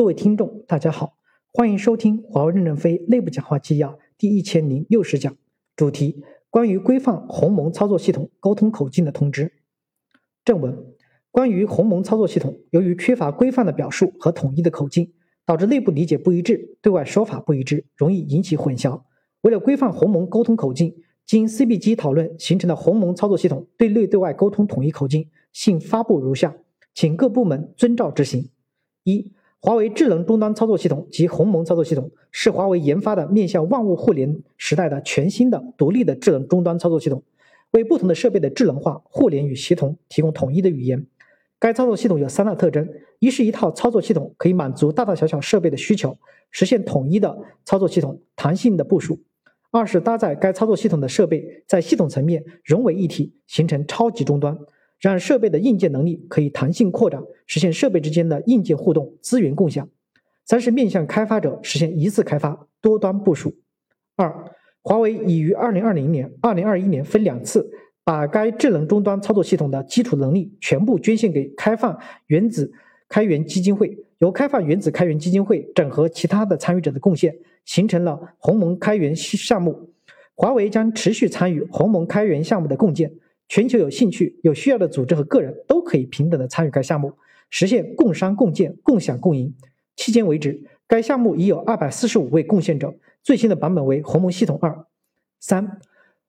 [0.00, 1.18] 各位听众，大家好，
[1.52, 5.36] 欢迎收听华为任正非内部讲话纪要第一千零六十讲，
[5.76, 9.52] 主题关于规范鸿蒙操作系统沟通口径的通知。
[10.42, 10.74] 正文：
[11.30, 15.12] 关于鸿蒙操作系统，由于缺乏规范的表述和统一的口径，
[15.44, 19.02] 导致内部理解不一致，对外说法不一致，容易引起混淆。
[19.42, 20.94] 为了规范鸿蒙沟通口径，
[21.26, 26.56] 经 CBG 讨论形成的鸿蒙操作系统对内对外沟通统一口径，现发布如下，
[26.94, 28.48] 请各部门遵照执行。
[29.04, 29.30] 一
[29.62, 37.22] 华为智能终端操作系统及鸿蒙操作系统是华为研发的面向万物互联时代的全新的独立的智能终端操作系统，
[37.72, 41.06] 为不同的设备的智能化、互联与协同提供统一的语言。
[41.58, 46.16] 该操作系统有三大特征：一是一套操作系统可以满足大大小小设备的需求，
[46.50, 49.16] 实现统一的操作系统弹性的部署；
[49.70, 54.56] 二是搭载该操作系统的设备在系统层面融为一体，形成超级终端。
[55.00, 59.88] 让设备的硬件能力可以弹性扩展，实现设备之间的硬件互动、资源共享。
[60.44, 63.54] 三是面向开发者实现一次开发、多端部署。
[64.16, 64.44] 二，
[64.82, 67.70] 华为已于二零二零年、二零二一年分两次，
[68.04, 72.70] 把该智能终端操作系统的基础能力全部捐献给开放原子
[73.08, 77.34] 开源基金会，由开放原子开源基金会整合其他的参与者的贡献，
[77.64, 79.94] 形成了鸿蒙开源项目。
[80.34, 83.12] 华为将持续参与鸿蒙开源项目的共建。
[83.50, 87.14] 全球有兴趣、有需要的组织和个人都可以平等的参与该项目，
[87.50, 89.52] 实现共商共建、共享共赢。
[89.96, 94.86] 迄今为止，该项目已有二百四十五位贡献者，最新的版本为鸿蒙系统二。
[95.40, 95.80] 三，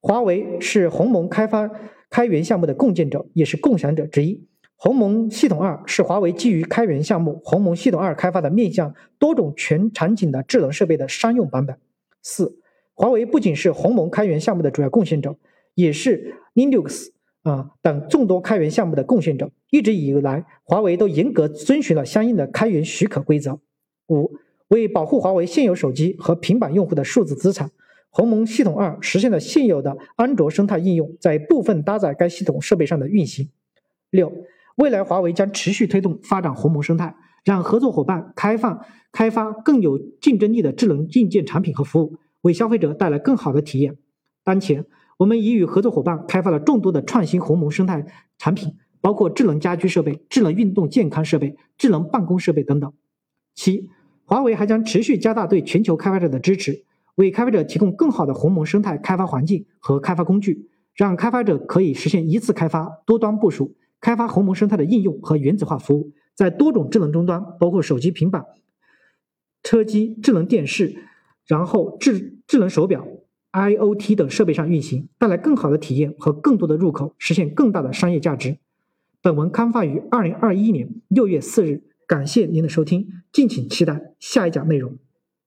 [0.00, 1.70] 华为是鸿蒙开发
[2.10, 4.48] 开源项目的共建者，也是共享者之一。
[4.74, 11.78] 鸿蒙系统二是华为基于开源项目鸿蒙系统二开发的面向多种全场景的智能设备的商用版本。
[12.22, 12.58] 四，
[12.92, 15.36] 华为不仅是鸿蒙开源项目的主要贡献者。
[15.74, 17.08] 也是 Linux
[17.42, 23.58] 啊等众多开源项目的贡献者，一直以来，华为都严格遵循了相应的开源许可规则。
[24.08, 24.36] 五、
[24.68, 27.70] 为保护华为现有手机和平板用户的数字资产，
[28.08, 33.48] 鸿蒙系统二实现了现有的安卓生态应用在部分搭载该系统设备上的运行。
[34.10, 34.32] 六、
[34.76, 43.96] 未来华为将持续推动发展鸿蒙生态，让合作伙伴开放开发更有竞争力的智能硬件产品和服务，为消费者带来更好的体验。
[44.44, 44.86] 当前。
[45.18, 48.04] 我们已与合作伙伴开发了众多的创新鸿蒙生态
[48.38, 52.92] 产品，包括智能家居设备、智能运动健康设备、智能办公设备等等。
[53.54, 53.88] 七，
[54.24, 68.44] 华为还将持续加大对全球开发者的支持，为开发者提供更好的鸿蒙生态开发环境和开发工具，让开发者可以实现一次开发、多端部署，开发鸿蒙生态的应用和原子化服务，在多种智能终端，包括手机、平板、
[69.62, 70.96] 车机、智能电视，
[71.46, 73.06] 然后智智能手表。
[73.54, 78.58] IOT 等设备上运行，带来更好的体验和更多的入口，实现更大的商业价值。
[79.22, 84.98] 本文刊发于二零二一年六月四日，感谢您的收听，敬请期待下一讲内容。